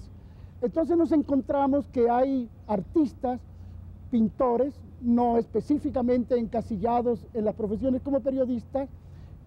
Entonces 0.63 0.97
nos 0.97 1.11
encontramos 1.13 1.89
que 1.89 2.09
hay 2.09 2.49
artistas, 2.69 3.41
pintores, 4.11 4.75
no 5.01 5.39
específicamente 5.39 6.39
encasillados 6.39 7.27
en 7.35 7.45
las 7.45 7.57
profesiones 7.57 8.01
como 8.03 8.21
periodistas, 8.21 8.89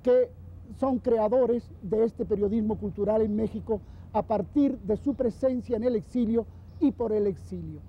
que 0.04 0.30
son 0.78 1.00
creadores 1.00 1.64
de 1.82 2.04
este 2.04 2.26
periodismo 2.26 2.78
cultural 2.78 3.22
en 3.22 3.36
México 3.36 3.80
a 4.12 4.24
partir 4.24 4.78
de 4.80 4.98
su 4.98 5.14
presencia 5.14 5.78
en 5.78 5.84
el 5.86 5.96
exilio 5.96 6.46
y 6.82 6.92
por 6.92 7.14
el 7.14 7.28
exilio. 7.28 7.80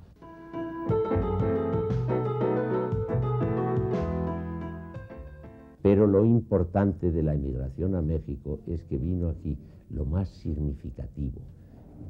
Pero 5.86 6.08
lo 6.08 6.24
importante 6.24 7.12
de 7.12 7.22
la 7.22 7.34
emigración 7.34 7.94
a 7.94 8.02
México 8.02 8.58
es 8.66 8.82
que 8.86 8.98
vino 8.98 9.28
aquí 9.28 9.56
lo 9.90 10.04
más 10.04 10.28
significativo 10.42 11.38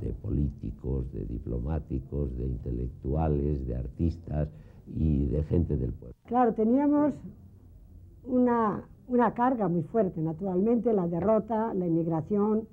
de 0.01 0.15
políticos, 0.15 1.13
de 1.13 1.27
diplomáticos, 1.27 2.35
de 2.39 2.47
intelectuales, 2.47 3.67
de 3.67 3.77
artistas 3.77 4.49
y 4.87 5.27
de 5.27 5.43
gente 5.43 5.77
del 5.77 5.93
pueblo. 5.93 6.15
Claro, 6.25 6.55
teníamos 6.55 7.13
una, 8.25 8.83
una 9.09 9.35
carga 9.35 9.69
muy 9.69 9.83
fuerte, 9.83 10.23
naturalmente, 10.23 10.95
la 10.95 11.07
derrota, 11.07 11.75
la 11.75 11.87
inmigración, 11.87 12.67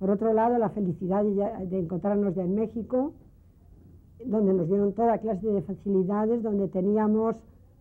por 0.00 0.10
otro 0.10 0.32
lado, 0.32 0.58
la 0.58 0.70
felicidad 0.70 1.22
de, 1.22 1.78
encontrarnos 1.78 2.34
ya 2.34 2.42
en 2.42 2.56
México, 2.56 3.12
donde 4.26 4.52
nos 4.52 4.66
dieron 4.66 4.94
toda 4.94 5.18
clase 5.18 5.46
de 5.46 5.62
facilidades, 5.62 6.42
donde 6.42 6.66
teníamos, 6.66 7.36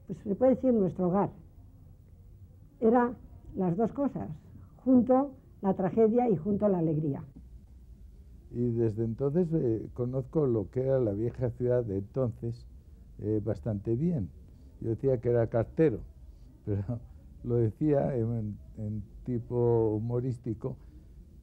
pues 0.05 0.19
se 0.19 0.35
puede 0.35 0.53
decir, 0.53 0.71
nuestro 0.71 1.07
hogar. 1.07 1.31
Era 2.81 3.13
las 3.55 3.77
dos 3.77 3.91
cosas, 3.93 4.29
junto 4.83 5.31
la 5.61 5.73
tragedia 5.75 6.29
y 6.29 6.35
junto 6.35 6.67
la 6.67 6.79
alegría. 6.79 7.23
Y 8.51 8.71
desde 8.71 9.05
entonces 9.05 9.47
eh, 9.53 9.87
conozco 9.93 10.45
lo 10.45 10.69
que 10.69 10.81
era 10.81 10.99
la 10.99 11.13
vieja 11.13 11.51
ciudad 11.51 11.83
de 11.83 11.99
entonces 11.99 12.67
eh, 13.19 13.39
bastante 13.43 13.95
bien. 13.95 14.29
Yo 14.81 14.89
decía 14.89 15.19
que 15.19 15.29
era 15.29 15.47
cartero, 15.47 15.99
pero 16.65 16.99
lo 17.43 17.55
decía 17.55 18.15
en 18.15 18.57
tipo 19.23 19.95
humorístico 19.95 20.75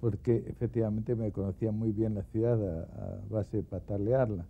porque 0.00 0.44
efectivamente 0.46 1.16
me 1.16 1.32
conocía 1.32 1.72
muy 1.72 1.92
bien 1.92 2.14
la 2.14 2.22
ciudad 2.24 2.58
a, 2.62 3.20
base 3.30 3.58
de 3.58 3.62
patalearla. 3.62 4.44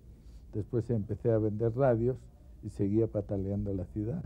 Después 0.53 0.88
empecé 0.90 1.31
a 1.31 1.38
vender 1.38 1.74
radios 1.74 2.16
y 2.62 2.70
seguía 2.70 3.07
pataleando 3.07 3.72
la 3.72 3.85
ciudad. 3.87 4.22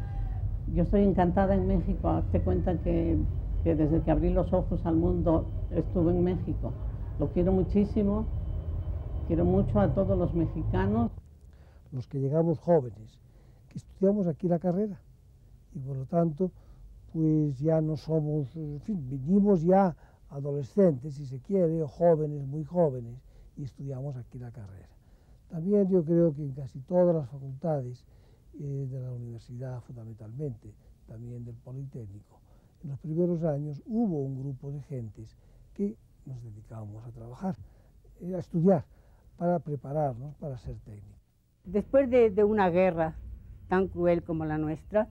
Yo 0.68 0.84
estoy 0.84 1.02
encantada 1.02 1.54
en 1.54 1.66
México. 1.66 2.08
Hazte 2.08 2.40
cuenta 2.40 2.78
que, 2.78 3.18
que 3.64 3.74
desde 3.74 4.00
que 4.02 4.10
abrí 4.10 4.30
los 4.30 4.52
ojos 4.52 4.84
al 4.86 4.96
mundo 4.96 5.46
estuve 5.70 6.12
en 6.12 6.24
México. 6.24 6.72
Lo 7.18 7.28
quiero 7.32 7.52
muchísimo. 7.52 8.26
Quiero 9.26 9.44
mucho 9.44 9.80
a 9.80 9.94
todos 9.94 10.18
los 10.18 10.34
mexicanos. 10.34 11.10
Los 11.90 12.06
que 12.06 12.20
llegamos 12.20 12.58
jóvenes, 12.58 13.20
que 13.68 13.78
estudiamos 13.78 14.26
aquí 14.26 14.48
la 14.48 14.58
carrera. 14.58 14.98
Y 15.74 15.78
por 15.78 15.96
lo 15.96 16.06
tanto, 16.06 16.50
pues 17.12 17.58
ya 17.58 17.80
no 17.80 17.96
somos, 17.96 18.54
en 18.56 18.80
fin, 18.80 19.08
vinimos 19.08 19.62
ya 19.62 19.94
adolescentes, 20.30 21.14
si 21.14 21.26
se 21.26 21.38
quiere, 21.40 21.82
o 21.82 21.88
jóvenes, 21.88 22.46
muy 22.46 22.64
jóvenes, 22.64 23.18
y 23.56 23.64
estudiamos 23.64 24.16
aquí 24.16 24.38
la 24.38 24.50
carrera. 24.50 24.88
También 25.50 25.88
yo 25.88 26.02
creo 26.02 26.34
que 26.34 26.42
en 26.42 26.52
casi 26.52 26.80
todas 26.80 27.14
las 27.14 27.28
facultades 27.28 28.06
eh, 28.58 28.86
de 28.90 29.00
la 29.00 29.12
universidad, 29.12 29.80
fundamentalmente, 29.82 30.74
también 31.06 31.44
del 31.44 31.56
Politécnico, 31.56 32.40
en 32.82 32.90
los 32.90 32.98
primeros 32.98 33.42
años 33.44 33.82
hubo 33.86 34.20
un 34.22 34.38
grupo 34.38 34.70
de 34.70 34.80
gentes 34.82 35.36
que 35.74 35.96
nos 36.26 36.42
dedicábamos 36.42 37.04
a 37.06 37.10
trabajar, 37.10 37.56
eh, 38.20 38.34
a 38.34 38.38
estudiar, 38.38 38.84
para 39.36 39.58
prepararnos 39.58 40.34
para 40.36 40.58
ser 40.58 40.76
técnicos. 40.80 41.20
Después 41.64 42.10
de, 42.10 42.30
de 42.30 42.44
una 42.44 42.70
guerra 42.70 43.14
tan 43.68 43.88
cruel 43.88 44.22
como 44.22 44.44
la 44.44 44.58
nuestra, 44.58 45.08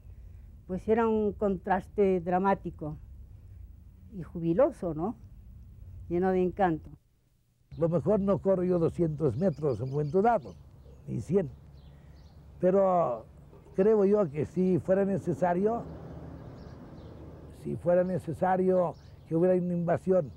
pues 0.67 0.87
era 0.87 1.07
un 1.07 1.33
contraste 1.33 2.21
dramático 2.21 2.97
y 4.13 4.23
jubiloso, 4.23 4.93
¿no? 4.93 5.15
lleno 6.11 6.31
de 6.31 6.43
encanto. 6.43 6.89
Lo 7.77 7.87
mejor 7.87 8.19
no 8.19 8.37
corro 8.39 8.63
yo 8.63 8.79
200 8.79 9.37
metros 9.37 9.79
en 9.79 9.85
un 9.85 9.91
momento 9.91 10.21
dado, 10.21 10.53
ni 11.07 11.21
100. 11.21 11.49
Pero 12.59 13.25
creo 13.81 14.05
yo 14.05 14.29
que 14.29 14.45
si 14.45 14.77
fuera 14.77 15.05
necesario, 15.05 15.81
si 17.63 17.75
fuera 17.77 18.03
necesario 18.03 18.93
que 19.27 19.35
hubiera 19.35 19.55
una 19.55 19.73
invasión 19.73 20.29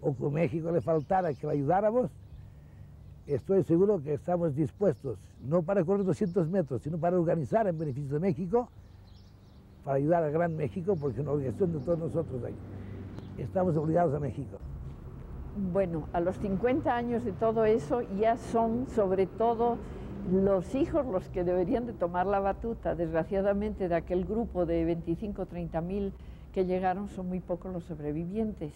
o 0.00 0.14
que 0.14 0.24
a 0.24 0.30
México 0.30 0.70
le 0.70 0.80
faltara 0.80 1.34
que 1.34 1.44
le 1.46 1.54
ayudáramos, 1.54 2.10
estoy 3.26 3.64
seguro 3.64 4.00
que 4.00 4.14
estamos 4.14 4.54
dispuestos, 4.54 5.18
no 5.42 5.62
para 5.62 5.82
correr 5.82 6.04
200 6.04 6.48
metros, 6.48 6.82
sino 6.82 6.96
para 6.98 7.18
organizar 7.18 7.66
en 7.66 7.76
beneficio 7.76 8.14
de 8.14 8.20
México, 8.20 8.68
para 9.84 9.96
ayudar 9.96 10.22
al 10.22 10.30
Gran 10.30 10.56
México, 10.56 10.94
porque 10.94 11.18
en 11.18 11.26
la 11.26 11.32
organización 11.32 11.72
de 11.72 11.78
todos 11.80 11.98
nosotros 11.98 12.44
ahí, 12.44 12.54
estamos 13.38 13.76
obligados 13.76 14.14
a 14.14 14.20
México. 14.20 14.58
Bueno, 15.72 16.04
a 16.12 16.20
los 16.20 16.36
50 16.36 16.94
años 16.94 17.24
de 17.24 17.32
todo 17.32 17.64
eso 17.64 18.02
ya 18.20 18.36
son 18.36 18.86
sobre 18.94 19.26
todo 19.26 19.78
los 20.30 20.74
hijos 20.74 21.06
los 21.06 21.28
que 21.28 21.44
deberían 21.44 21.86
de 21.86 21.92
tomar 21.92 22.26
la 22.26 22.40
batuta. 22.40 22.94
Desgraciadamente 22.94 23.88
de 23.88 23.94
aquel 23.94 24.24
grupo 24.24 24.66
de 24.66 24.84
25 24.84 25.42
o 25.42 25.46
30 25.46 25.80
mil 25.80 26.12
que 26.52 26.64
llegaron 26.64 27.08
son 27.08 27.28
muy 27.28 27.40
pocos 27.40 27.72
los 27.72 27.84
sobrevivientes. 27.84 28.72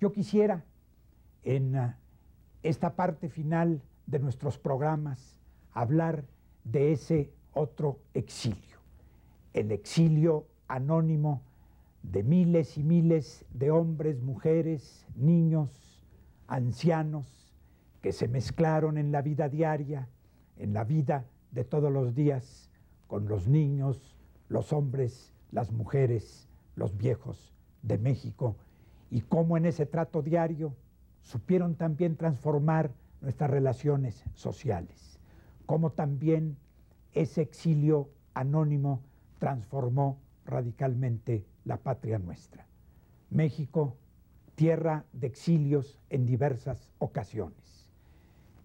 Yo 0.00 0.12
quisiera 0.12 0.64
en 1.42 1.74
ah, 1.74 1.98
esta 2.62 2.94
parte 2.94 3.28
final 3.28 3.82
de 4.06 4.20
nuestros 4.20 4.56
programas 4.56 5.40
hablar 5.72 6.24
de 6.62 6.92
ese 6.92 7.32
otro 7.52 7.98
exilio, 8.14 8.78
el 9.54 9.72
exilio 9.72 10.46
anónimo 10.68 11.42
de 12.10 12.22
miles 12.22 12.78
y 12.78 12.82
miles 12.82 13.44
de 13.52 13.70
hombres, 13.70 14.22
mujeres, 14.22 15.06
niños, 15.14 16.06
ancianos, 16.46 17.52
que 18.00 18.12
se 18.12 18.28
mezclaron 18.28 18.96
en 18.96 19.12
la 19.12 19.22
vida 19.22 19.48
diaria, 19.48 20.08
en 20.56 20.72
la 20.72 20.84
vida 20.84 21.26
de 21.50 21.64
todos 21.64 21.92
los 21.92 22.14
días, 22.14 22.70
con 23.06 23.28
los 23.28 23.46
niños, 23.48 24.16
los 24.48 24.72
hombres, 24.72 25.32
las 25.50 25.70
mujeres, 25.70 26.48
los 26.76 26.96
viejos 26.96 27.52
de 27.82 27.98
México, 27.98 28.56
y 29.10 29.20
cómo 29.22 29.56
en 29.56 29.66
ese 29.66 29.84
trato 29.84 30.22
diario 30.22 30.74
supieron 31.22 31.74
también 31.74 32.16
transformar 32.16 32.90
nuestras 33.20 33.50
relaciones 33.50 34.24
sociales. 34.34 35.18
Cómo 35.66 35.90
también 35.90 36.56
ese 37.12 37.42
exilio 37.42 38.08
anónimo 38.32 39.02
transformó 39.38 40.18
radicalmente 40.46 41.44
la 41.68 41.76
patria 41.76 42.18
nuestra. 42.18 42.66
México, 43.30 43.96
tierra 44.54 45.04
de 45.12 45.26
exilios 45.26 45.98
en 46.08 46.24
diversas 46.24 46.90
ocasiones. 46.98 47.90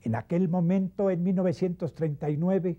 En 0.01 0.15
aquel 0.15 0.47
momento, 0.47 1.11
en 1.11 1.21
1939, 1.21 2.77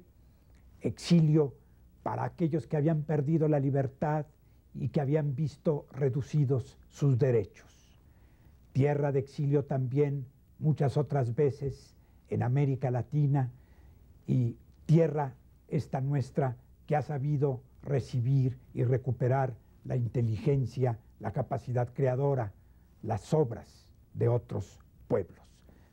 exilio 0.80 1.54
para 2.02 2.24
aquellos 2.24 2.66
que 2.66 2.78
habían 2.78 3.02
perdido 3.02 3.48
la 3.48 3.60
libertad 3.60 4.26
y 4.74 4.88
que 4.88 5.00
habían 5.00 5.34
visto 5.34 5.86
reducidos 5.92 6.78
sus 6.88 7.18
derechos. 7.18 8.00
Tierra 8.72 9.12
de 9.12 9.20
exilio 9.20 9.66
también 9.66 10.26
muchas 10.58 10.96
otras 10.96 11.34
veces 11.34 11.94
en 12.30 12.42
América 12.42 12.90
Latina, 12.90 13.52
y 14.26 14.56
tierra 14.86 15.34
esta 15.68 16.00
nuestra 16.00 16.56
que 16.86 16.96
ha 16.96 17.02
sabido 17.02 17.60
recibir 17.82 18.58
y 18.72 18.84
recuperar 18.84 19.54
la 19.84 19.96
inteligencia, 19.96 20.98
la 21.20 21.32
capacidad 21.32 21.92
creadora, 21.92 22.52
las 23.02 23.32
obras 23.34 23.86
de 24.14 24.28
otros 24.28 24.80
pueblos. 25.08 25.44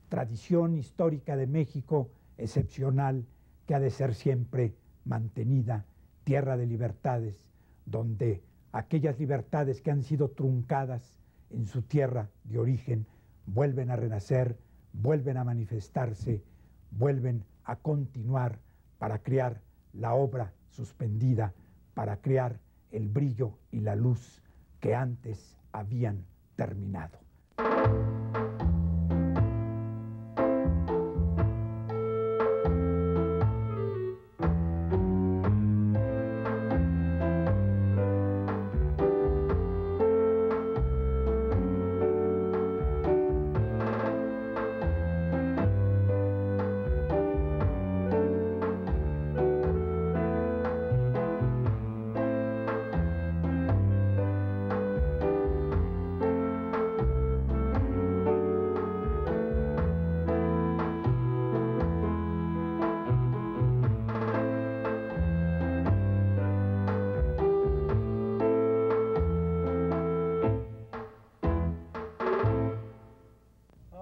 Tradición 0.09 0.75
histórica 0.75 1.35
de 1.35 1.47
México 1.47 2.09
excepcional 2.37 3.25
que 3.65 3.75
ha 3.75 3.79
de 3.79 3.89
ser 3.89 4.15
siempre 4.15 4.75
mantenida, 5.05 5.85
tierra 6.23 6.57
de 6.57 6.65
libertades, 6.65 7.43
donde 7.85 8.43
aquellas 8.71 9.19
libertades 9.19 9.81
que 9.81 9.91
han 9.91 10.03
sido 10.03 10.29
truncadas 10.29 11.19
en 11.49 11.65
su 11.65 11.81
tierra 11.81 12.29
de 12.43 12.59
origen 12.59 13.05
vuelven 13.45 13.91
a 13.91 13.95
renacer, 13.95 14.57
vuelven 14.93 15.37
a 15.37 15.43
manifestarse, 15.43 16.43
vuelven 16.91 17.43
a 17.63 17.75
continuar 17.75 18.59
para 18.97 19.19
crear 19.19 19.61
la 19.93 20.13
obra 20.13 20.53
suspendida, 20.69 21.53
para 21.93 22.17
crear 22.17 22.59
el 22.91 23.09
brillo 23.09 23.57
y 23.71 23.81
la 23.81 23.95
luz 23.95 24.41
que 24.79 24.95
antes 24.95 25.57
habían 25.71 26.25
terminado. 26.55 27.19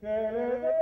Que 0.00 0.06
le 0.06 0.77